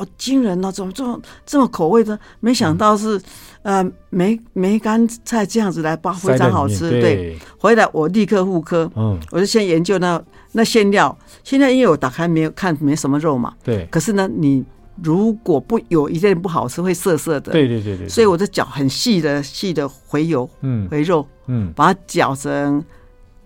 [0.00, 2.18] 好惊人哦，怎么这么这么口味的？
[2.40, 3.20] 没想到是。
[3.62, 7.38] 呃，梅梅干菜这样子来包非常好吃，对，对。
[7.58, 10.18] 回来我立刻复刻，嗯，我就先研究那
[10.52, 11.14] 那馅料。
[11.44, 13.86] 现在因为我打开没有看没什么肉嘛，对。
[13.90, 14.64] 可是呢，你
[15.02, 18.08] 如果不有一点不好吃，会涩涩的，对对对对。
[18.08, 22.82] 所以我就搅很细的细的回油，嗯，回肉，嗯，把它搅成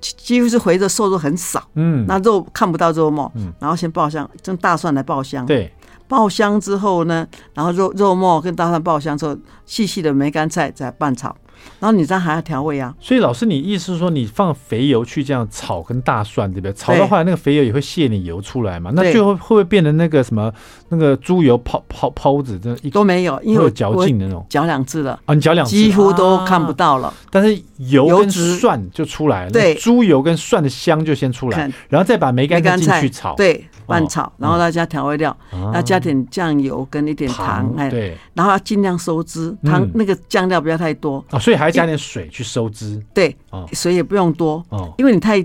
[0.00, 5.74] 几乎是回的瘦肉很少，嗯，那肉看不到肉末，嗯，然后先爆香，用大蒜来爆香，对。
[6.08, 9.36] 爆香之后呢，然后肉肉末跟大蒜爆香之后，
[9.66, 11.34] 细细的梅干菜再拌炒，
[11.80, 12.94] 然后你这样还要调味啊。
[13.00, 16.72] 所以老师，你意思是说你放肥油去这样炒跟大蒜，对不对？
[16.74, 18.90] 炒到后来，那个肥油也会泄你油出来嘛？
[18.94, 20.52] 那最后会不会变成那个什么
[20.90, 22.60] 那个猪油泡泡泡子？
[22.62, 24.44] 这都没有，因为有嚼劲的那种。
[24.48, 27.12] 嚼两次了啊，你嚼两次几乎都看不到了。
[27.30, 33.66] 但是油跟蒜就出来了，对，猪油跟蒜的香就先出来，然后再把梅干菜进去炒，对。
[33.86, 35.36] 拌炒，然后再加调味料，
[35.72, 41.24] 要加点酱油跟一点糖，哎，对，然后要尽量收汁，糖那个酱料不要太多。
[41.30, 43.36] 啊，所以还要加点水去收汁，对，
[43.72, 44.64] 水也不用多，
[44.98, 45.44] 因为你太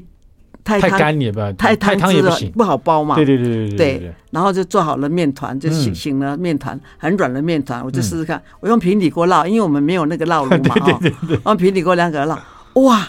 [0.63, 10.75] 太太干也不要，太太汤也不行，不好包嘛，对对对对对，然后就做好了面团，就醒醒了面团，很软的面团，我就试试看，我用平底锅烙，因为我们没有那个烙炉嘛，
[11.43, 12.37] 哦，用平底锅两个烙，
[12.81, 13.07] 哇，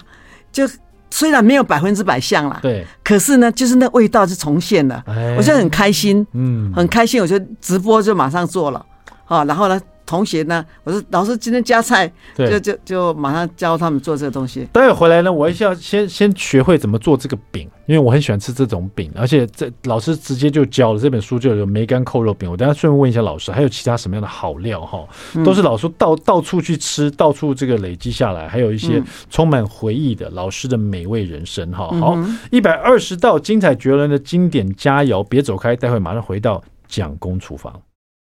[0.53, 0.69] 就。
[1.11, 5.03] 虽然没有百分之百像啦，对，可是呢，就是那味道就重现了，
[5.37, 8.85] 我就很开心，嗯，很开心，我就直播就马上做了，
[9.27, 14.67] 啊，然后呢，同学呢，我说老师今天加菜，就就就马上教他们做这个东西。
[14.73, 20.99] 待会回来呢，我一定要先先学会怎么做这个饼，因为我很喜欢吃这种饼，而且这老师直接就教了。
[20.99, 25.07] 这本书就有梅干扣肉饼，我等下顺便问一下老师，还有其他什么样的好料哈？
[25.45, 31.89] 都是老师到到处去吃，到处这个累积下来，还有一些充满回忆的老师的美味人生哈。
[32.01, 32.19] 好，
[32.51, 37.81] 一百二十道精彩绝伦的经典佳肴，别走开，待会马上回到蒋公厨房。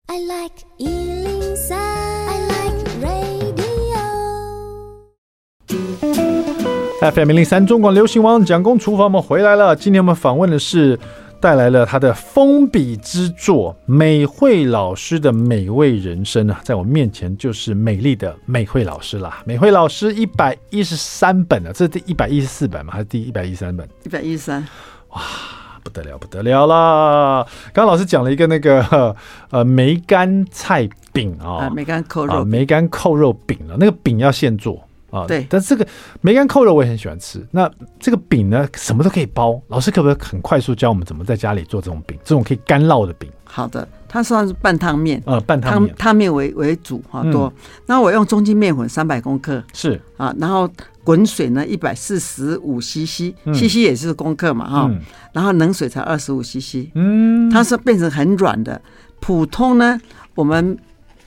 [0.07, 0.65] I like
[7.01, 9.75] FM 零零三中广流行王蒋公厨房，我们回来了。
[9.75, 10.99] 今天我们访问的是
[11.39, 19.41] 带来了他的封笔之作美惠老师的美味人生啊，在我面前就是美丽的美惠老师啦。
[19.45, 22.93] 美惠老师一百一十三本啊，这是第一百一十四本吗？
[22.93, 23.87] 还是第一百一十三本？
[24.03, 24.67] 一百一十三，
[25.09, 25.21] 哇，
[25.83, 27.45] 不得了，不得了啦！
[27.73, 29.15] 刚刚老师讲了一个那个
[29.49, 34.87] 呃梅干菜饼啊，梅干扣肉，梅干扣肉饼了，那个饼要现做。
[35.11, 35.85] 啊，对，但这个
[36.21, 37.45] 梅干扣肉我也很喜欢吃。
[37.51, 37.69] 那
[37.99, 39.61] 这个饼呢，什么都可以包。
[39.67, 42.17] 老师可不可以很快速教我们怎么在家里做这种饼？
[42.23, 43.29] 这种可以干烙的饼。
[43.43, 47.51] 好的，它算是半汤面，呃，半汤面，汤面为为主哈多。
[47.85, 50.69] 那、嗯、我用中筋面粉三百公克，是啊，然后
[51.03, 55.01] 滚水呢一百四十五 CC，CC、嗯、也是公克嘛哈，嗯、
[55.33, 58.81] 然后冷水才二十五 CC，嗯，它是变成很软的。
[59.19, 59.99] 普通呢，
[60.35, 60.77] 我们。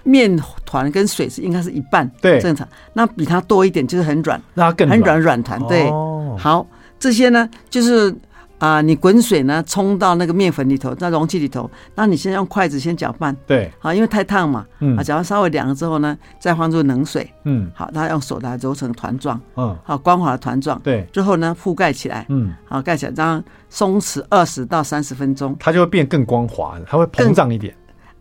[0.04, 2.68] 面团跟水是应该是一半，对，正常。
[2.92, 5.60] 那比它多一点就是很软，那更很软软团。
[5.66, 6.66] 对，哦、好，
[6.98, 8.10] 这些呢就是
[8.58, 11.70] 啊、呃，你滚水呢冲到那个面粉里头，在容器里头。
[11.94, 27.74] 那你先用筷子先搅拌，对，好，因为太烫嘛，嗯，啊，搅拌稍微凉了之后呢，再放入冷水，嗯，好，它用手来揉成团状，嗯，好，光滑的团状，对，之后呢覆盖起来，嗯，好，盖起来，这样松弛二十到三十分钟，它就会变更光滑，它会膨胀一点。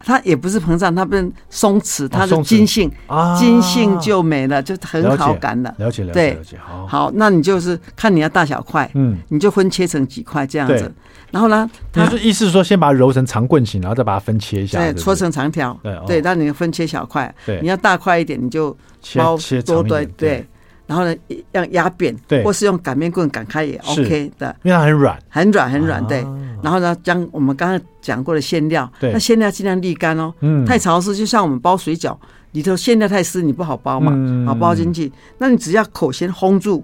[0.06, 3.38] 它也不是膨胀，它变松弛，它的筋性，啊。
[3.40, 5.74] 筋性就没了，就很好擀了。
[5.78, 10.94] 了解了解，对，好，好那你就是看你要大小块，嗯，你就分切成几块这样子。
[11.32, 18.76] 然后呢，它是意思是说，先把它揉成长棍形，然后再把它分切一下，对，搓成长条，对，对，那你分切小块，对，你要大块一点，你就
[19.16, 20.46] 包多对对。
[20.86, 21.16] 然后呢，
[21.52, 26.26] 要压扁，对，或是用擀面棍擀开也 OK 的，因为它很软，很软，很软，对。
[26.62, 30.34] 然后呢，将我们刚才讲过的馅料，那馅料尽量沥干哦，
[30.66, 32.18] 太潮湿，就像我们包水饺
[32.52, 34.12] 里头馅料太湿，你不好包嘛，
[34.46, 35.12] 好包进去。
[35.40, 36.84] 那你只要口先烘住，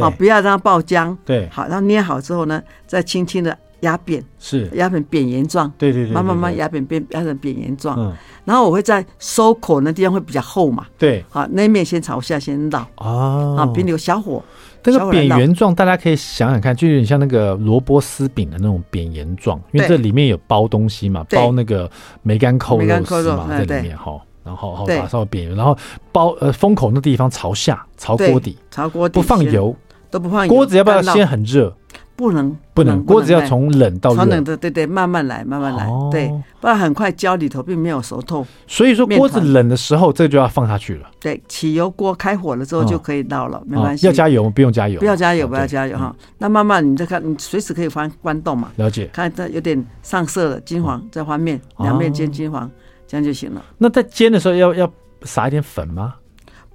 [0.00, 3.56] 好，不要让它爆浆，对，好，然后捏好之后呢，再轻轻的。
[3.82, 4.68] 压扁是。
[4.74, 8.12] 压扁扁圆状，对对对，慢慢慢压扁变压成扁圆状，嗯，
[8.44, 14.42] 然后我会在收口那地方会比较厚嘛，对，好，那面先朝下先烙，哦，啊，别留小火，
[14.82, 21.90] 这个扁圆状大家可以想想看，就有点像那个萝卜丝饼的那种扁圆状，因为这里面有包东西嘛，包那个
[22.22, 25.76] 梅干扣肉丝嘛在里面哈，然后好打稍微扁圆，然后
[26.10, 29.74] 包呃封口那地方朝下朝锅底，朝锅底不放油。
[30.10, 31.74] 都不放油，锅子要不要先很热？
[32.22, 36.28] 不能不能，锅子要从冷到热，从冷的对对，慢慢来，慢慢来，对，
[36.60, 38.46] 不然很快焦里头并没有熟透。
[38.68, 41.10] 所以说锅子冷的时候，这就要放下去了。
[41.18, 44.06] 对，起油锅开火了之后就可以倒了，没关系。
[44.06, 46.14] 要加油，不用加油，不要加油，不要加油哈。
[46.38, 48.70] 那慢慢你再看，你随时可以翻关动嘛。
[48.76, 49.10] 了解。
[49.12, 52.70] 看它有点上色了，金黄，再翻面，两面煎金黄，
[53.08, 53.60] 这样就行了。
[53.78, 56.14] 那在煎的时候要要撒一点粉吗？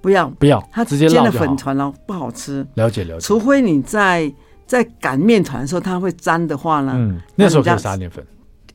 [0.02, 2.66] 不要，不要，它直接煎的粉团了不好吃。
[2.74, 3.20] 了解了解。
[3.20, 4.30] 除非你在。
[4.68, 8.24] 在擀面团的时候，它会粘的话呢，嗯，那时候可以撒点粉，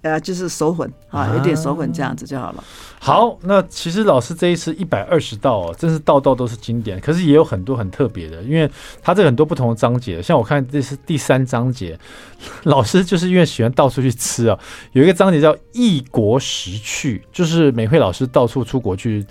[0.01, 2.63] 呃，就是手粉啊，有点手粉这样子就好了。
[2.99, 8.67] 好，那其实老师这一次一百二十道，哦真是道道都是经典，可是也有很多很特别的，因为
[9.03, 11.97] 它这很多不同的章节，像我看这是第三章节，
[12.63, 14.57] 老师就是因为喜欢到处去吃啊，
[14.93, 19.23] 有一个章节叫异国食趣，就是美惠老师到处出国去。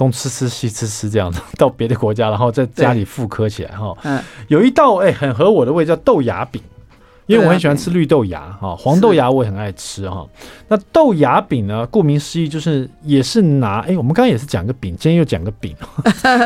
[0.00, 3.94] 东吃吃西吃吃这样子，到别的国家，然后在家里复刻起来哈。
[4.02, 6.62] 嗯，有一道哎、很合我的味，叫豆芽饼，
[7.26, 10.26] 因为我很喜欢吃绿豆芽哈，黄豆芽我也很爱吃哈。
[10.68, 15.76] 那豆芽饼呢，顾名思义就是也是拿哎、我们刚刚也是讲个饼，今天又讲个饼，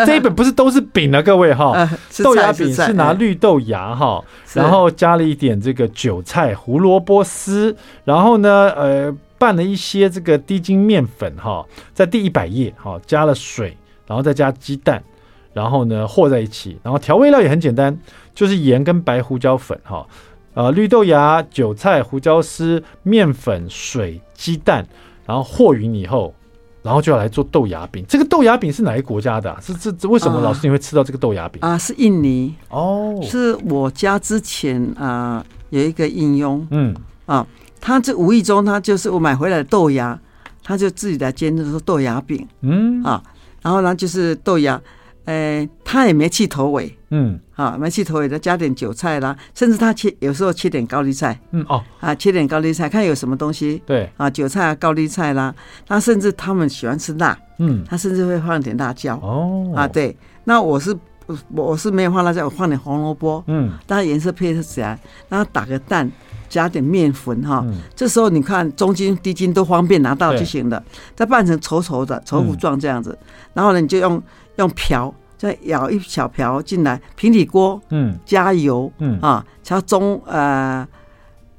[0.05, 1.89] 这一本不是都是饼啊，各位哈。
[2.25, 4.21] 豆芽饼是拿绿豆芽哈，
[4.53, 9.15] 然后加了一点这个韭菜、胡萝卜丝，然后呢呃。
[9.45, 13.77] 拌了一些这个低筋面粉哈，在第一百页哈加了水，
[14.07, 15.05] 然后再加鸡蛋，
[15.53, 17.95] 然后呢和在一起，然后调味料也很简单，
[18.35, 20.07] 就是盐跟白胡椒粉哈，
[20.55, 24.87] 呃绿豆芽、韭菜、胡椒丝、面粉、水、鸡蛋，
[25.27, 26.35] 然后和匀以后，
[26.83, 28.03] 然后就要来做豆芽饼。
[28.09, 29.61] 这个豆芽饼是哪一个国家的啊？
[29.61, 31.77] 是这这为什么老师你会吃到这个豆芽饼啊？
[31.77, 37.47] 是印尼哦，是我家之前啊有一个应用嗯啊。
[37.87, 40.19] 他这无意中，他就是我买回来的豆芽，
[40.63, 43.03] 他就自己来煎，就是豆芽饼，嗯。
[43.03, 43.23] 啊，
[43.61, 44.81] 然后呢就是豆芽，
[45.27, 47.39] 呃，他也没去头尾，嗯。
[47.57, 51.85] 啊，没去头尾，再加点韭菜啦，甚至他切有时候切点高丽菜，嗯哦。
[52.01, 54.11] 啊，切点高丽菜，看有什么东西，对。
[54.17, 55.55] 啊，韭菜啊，高丽菜啦，
[55.87, 59.71] 他甚至他们喜欢吃辣，嗯，他甚至会放点辣椒，哦。
[59.77, 66.11] 啊，对，那我是我我是没有放辣椒，我放点红萝卜，嗯，当然颜色配合起来，然后打个蛋。
[66.55, 70.81] 加点面粉哈，嗯、这时候你看中筋、低筋都方便拿到就行了。
[71.17, 74.23] 再拌成稠稠的稠糊状这样子，嗯、然后呢，你就用
[74.59, 80.87] 用瓢再舀一小瓢进来，平底锅，嗯，加油，嗯啊，调中呃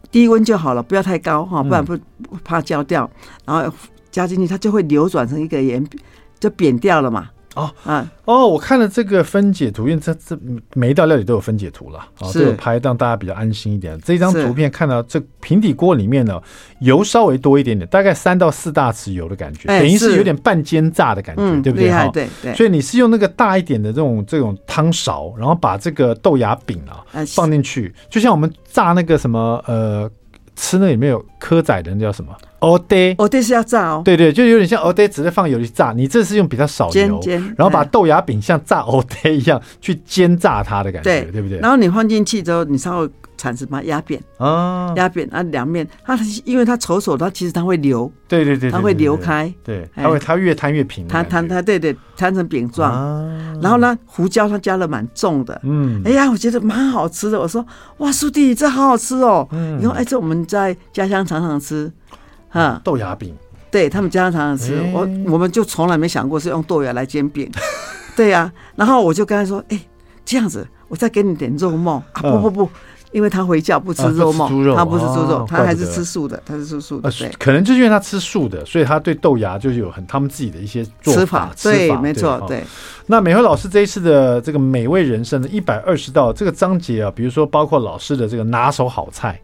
[0.09, 1.99] 低温就好了，不要太高哈，不然不
[2.45, 3.09] 怕焦掉。
[3.43, 3.69] 然后
[4.09, 5.85] 加进去，它就会流转成一个圆，
[6.39, 7.27] 就扁掉了嘛。
[7.55, 10.37] 哦，啊，哦，我看了这个分解图，因为这这
[10.73, 13.99] 每一道料理都有分解图了，啊，都有拍，让大家比较安心一点。
[14.01, 16.39] 这张图片看到这平底锅里面呢，
[16.81, 21.91] 油稍微多一点点，大概三到四大匙油的感觉，等于是有点半煎炸的感觉，对不对？
[21.91, 22.53] 哈，对对。
[22.53, 30.09] 所以你是用那个大一点的这种这种汤勺，然后把这个豆芽饼啊放进去，就像我们炸那个什么呃。
[30.57, 32.33] 吃那里面有蚵仔的那叫什么？
[32.65, 34.01] 蚵嗲，蚵嗲是要炸哦。
[34.03, 35.93] 对对，就有点像蚵嗲，直接放油去炸。
[35.95, 37.21] 你这是用比较少油，
[37.57, 41.59] 然后把豆芽饼像炸哦对一样去煎炸它的感觉，对不对？
[41.59, 52.91] 然后你放进去之后，你稍微铲子把它压扁啊，压扁啊，两面它因为它稠稠，它其实它会流，对对对，它会流开，对，它会它越摊越平，摊摊它对对，摊成饼状。
[53.61, 57.39] 然后呢，胡椒它加了蛮重的，嗯，哎呀，我觉得蛮好吃的。
[57.39, 57.65] 我说
[57.97, 61.91] 哇，叔弟这好好吃哦，嗯，你说哎，这我们在家乡常常吃，
[62.49, 63.35] 哈，豆芽饼，
[63.69, 67.49] 对他们家常常吃，我我们就从来没想过是用豆芽来煎饼，
[68.15, 68.51] 对呀。
[68.75, 69.79] 然后我就跟他说，哎，
[70.23, 72.69] 这样子，我再给你点肉末啊，不不不。
[73.11, 77.09] 因为他回家不吃肉嘛，他不是猪肉，他还是吃素的，他是吃素的。
[77.11, 81.49] 对，可能就是因为他吃素的，所以他对豆芽就是有很他们自己的一些吃法。
[81.63, 82.61] 对，没错，对。
[83.05, 89.39] 那美惠老师这一次的这个美味人生的一百二十道这个章节啊，比如说包括老师的这个拿手好菜。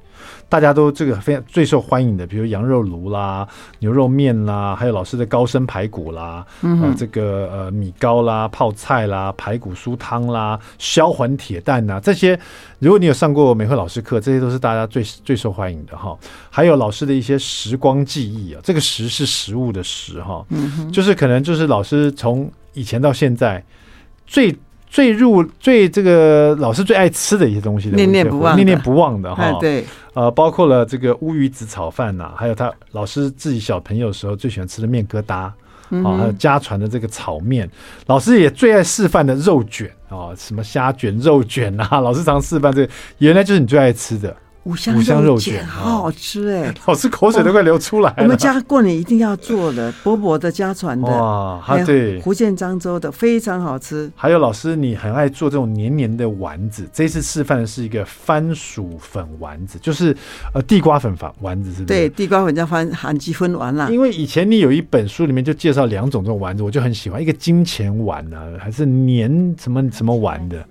[0.52, 3.48] 大家都这个非常最受欢迎的，比如羊肉炉啦、
[3.80, 12.38] 牛肉面啦，还有老师的高升排骨啦，嗯这个呃米糕啦、泡菜啦、排骨酥汤啦、销魂铁蛋呐，这些
[12.80, 16.20] 如果你有上过美惠老师课，这些都是大家最最受欢迎的哈。
[16.50, 23.64] 还有老师的一些时光记忆啊，这个时是食物的食哈，嗯、就是可能就是老师从以前到现在
[24.28, 24.54] 最。
[24.92, 29.50] 最入最这个老师最爱吃的一些东西，念念不忘，念念不忘的哈。
[29.54, 35.34] 对，呃，包括了这个乌鱼子炒饭呐，还有他老师自己小朋友时候最喜欢吃的面疙瘩，
[36.04, 37.70] 啊，还有家传的这个炒面。
[38.08, 44.36] 老师也最爱示范的肉卷啊，什么虾卷、肉卷啊，老师常示范这个，原来就是你最爱吃的。
[44.64, 48.16] 五香肉卷好好吃哎， 老师口水都快流出来了。
[48.20, 54.12] 我们家过年一定要做的， 伯伯的家传的哇，对，福建漳州的非常好吃。
[54.16, 60.16] 还有老师，你很爱做这种黏黏的丸子，这次示范的是一个番薯粉丸子，就是
[60.54, 61.86] 呃地瓜粉丸丸子，是不是？
[61.86, 63.90] 对，地瓜粉叫番含积分丸啦。
[63.90, 70.64] 因为以前你有一本书里面就介绍两种这种丸子，我就很喜欢，一个金钱丸啊，还是黏什么什么丸的。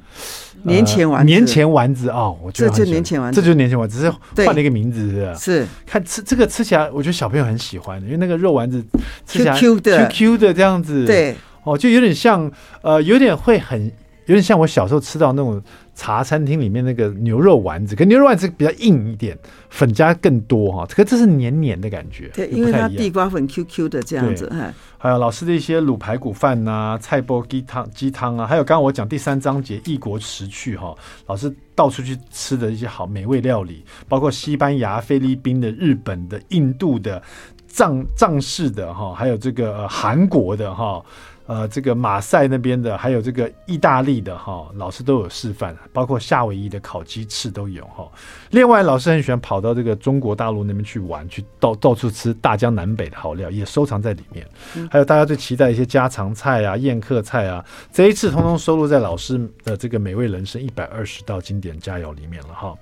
[0.63, 4.11] 年前丸子，年前丸子哦，我觉得这就是年前丸子，这就是年前丸子，只是
[4.45, 5.27] 换了一个名字，是。
[5.27, 5.35] 吧？
[5.35, 8.83] 是，看吃这个吃起来，我觉得小朋友很喜欢，因为那个肉丸子
[9.27, 12.51] 吃起来 Q Q 的，Q Q 的这样子，对，哦，就有点像，
[12.83, 13.87] 呃，有点会很，
[14.27, 15.63] 有点像我小时候吃到那种
[15.95, 19.37] 茶餐厅里面那个牛肉丸子，跟牛肉丸子比较硬一点，
[19.69, 24.51] 粉加更多哈，可这是黏黏的感觉，对，因为它地瓜粉 Q Q 的这样子，
[24.97, 30.95] 还有老师的一些卤排骨饭呐、啊、菜包鸡汤鸡汤啊，还有刚刚我讲第三章节异国食趣哈，
[31.27, 37.23] 老师到处去吃的一些好美味料理，包括西班牙、菲律宾的、日本的、印度的、
[37.67, 41.03] 藏藏式的哈，还有这个、呃、韩国的哈。
[41.51, 48.09] 呃，这个马赛那边的，还有这个意大利的哈，老师都有示范，包括夏威夷的烤鸡翅都有哈。
[48.51, 54.47] 另外，老师很喜欢跑到这个中国大陆那边去玩，去到到处吃大江南北的好料，也收藏在里面。
[54.89, 62.73] 还有大家最期待一些家常菜啊、宴客菜啊，这一次通通收录在老师的这个美味人生一百二十道经典佳肴里面了哈。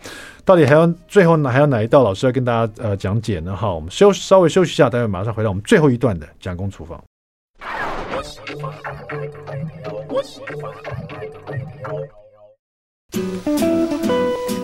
[0.45, 1.49] 到底还有最后呢？
[1.49, 3.57] 还有哪一道老师要跟大家呃讲解呢？
[3.57, 7.03] 哈，我们休稍微休息一下，待会马上回到我们最后一段的蒋公厨房。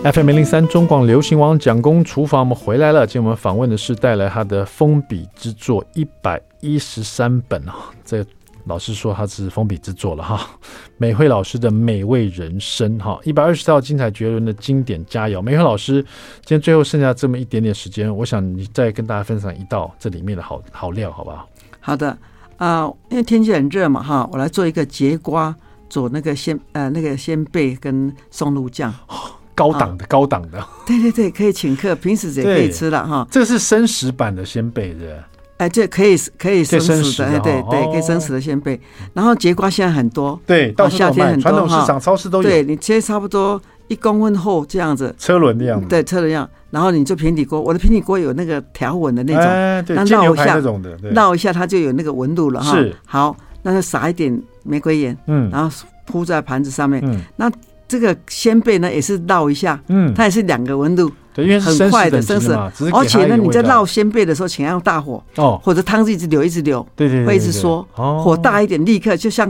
[0.03, 3.05] FM 零零三中广流行网蒋公厨房，我们回来了。
[3.05, 8.25] 今天我们访问的是带来他的封笔之作一百一十三本啊，这
[8.63, 10.49] 老师说他是封笔之作了哈。
[10.97, 15.39] 美慧老师的美味人生哈，一百二十道精彩绝伦的经典佳肴。
[15.39, 16.01] 美慧老师，
[16.43, 21.47] 今天最后剩下这么一点点时间，我想你再跟大家分享一道这里面的好好料，好不好？
[21.79, 22.17] 好的
[22.57, 25.55] 啊、呃，因为天气很热嘛哈，我来做一个节瓜
[25.89, 28.93] 做那个鲜呃那个鲜贝跟松露酱。
[29.53, 33.25] 高档的，啊、高档的，对对对，可以请客，平时也可以吃了哈。
[33.31, 35.15] 这个是生食版的鲜贝，对
[35.55, 38.77] 哎，这可以可以生食的，对对，可以生食的鲜贝。
[39.13, 42.49] 然后节瓜现在很多，对，到夏天很多，传统市场、超市都有。
[42.49, 45.79] 对，你切差不多一公分厚这样子，车轮的样。
[45.81, 46.49] 子，对，车轮样。
[46.71, 52.75] 然后你做平底锅，我的平底锅有那个条纹的那种，哎，对，煎牛排那种的，绕一下它就有那个纹路了哈。
[52.75, 55.75] 是，好，那就撒一点玫瑰盐，嗯，然后
[56.05, 57.51] 铺在盘子上面，嗯，那。
[57.87, 62.51] 这个鲜贝呢，也是绕一下，嗯，它也是两个温度，对，因为很快的生食，
[62.91, 69.47] 而且呢，你在烙鲜贝的时候，请要用大火哦，或者汤汁一直流，一直流，对对，会一直缩，火大一点，立刻就像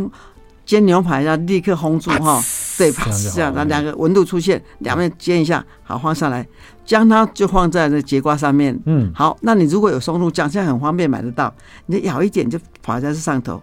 [0.65, 2.41] 煎牛排要，立刻烘住哈，
[2.77, 6.45] 对，啪，这样，那两个温度出现，两面煎一下，好放上来，
[6.85, 11.53] 将它就放在那节瓜上面，嗯，好，那你如果有松露酱，现在很方便买得到，
[11.85, 13.61] 你就舀一点就跑在这上头。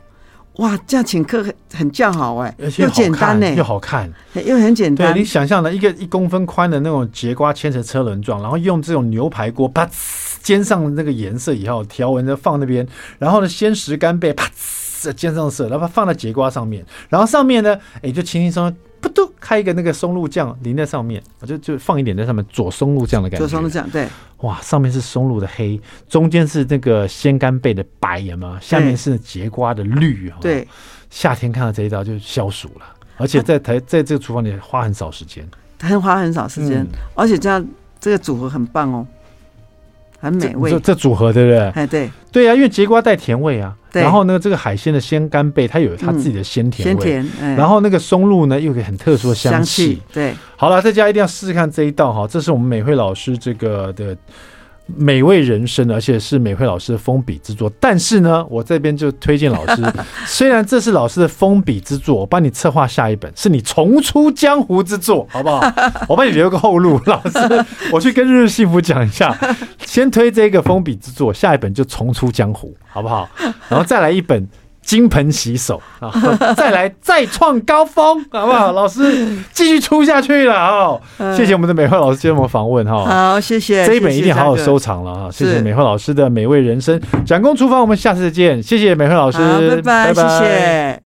[0.56, 4.12] 哇，这样请客很很叫好哎，又简单呢，又好看，
[4.44, 5.10] 又很简单。
[5.10, 9.88] 对，你想象的一个一公分宽的那种节瓜切成车轮状，然后用这种牛排锅啪
[10.42, 12.86] 煎上那个颜色以后，条纹就放那边，
[13.18, 14.46] 然后呢鲜食干贝啪
[15.10, 18.76] 煎上色，然后放在节瓜上面，然后上面呢，哎就轻轻松松。
[19.00, 23.44] 不都开一个那个松露酱淋在上面，我就就放一点在上面，左松露酱的感觉。
[23.44, 24.06] 左松露酱，对。
[24.42, 28.60] 哇，上面是松露的黑，中间是那个鲜干贝的白，有吗？
[28.62, 30.32] 下面是节瓜的绿。
[30.40, 30.68] 对。
[31.10, 32.86] 夏天看到这一道就消暑了，
[33.16, 35.44] 而且在台 在这个厨房里花很少时间，
[35.80, 36.86] 很花很少时间，
[37.16, 37.66] 而且这样
[37.98, 39.04] 这个组合很棒哦。
[40.22, 41.58] 很美味，这这组合对不对？
[41.70, 50.32] 哎，对，对啊，因为节瓜带甜味啊，然后呢，这个海鲜的鲜干贝它有它自己的鲜甜味，鲜甜，然后那个松露呢又有个很特殊的香气，对。
[50.56, 54.16] 好了，大家一定要试试看这一道哈，这是我们美惠老师这个的。
[54.86, 57.70] 美味人生，而且是美惠老师的封笔之作。
[57.80, 59.82] 但是呢，我这边就推荐老师，
[60.26, 65.60] 虽然这是老师的封笔之作，我帮你策划下一本，是你重出江湖之作，好不好？
[66.08, 69.36] 我帮你留个后路，老师，我去跟日日幸福讲一下，
[69.86, 73.28] 先推这个封笔之作，下一本就重出江湖，好不好？
[73.68, 74.48] 然后再来一本。
[74.82, 76.10] 金盆洗手啊，
[76.56, 78.72] 再来再创高峰，好不好？
[78.72, 81.00] 老师继续出下去了哦。
[81.36, 83.04] 谢谢我们的美惠老师接受我们访问哈。
[83.04, 83.86] 好，谢谢。
[83.86, 85.28] 这一本一定好好收藏了啊。
[85.30, 88.62] 谢谢美惠老师的美味人生，展工厨房，我们下次再见。
[88.62, 91.00] 谢谢美惠老师，拜拜，谢谢。